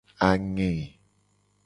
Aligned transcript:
Ange. 0.29 0.71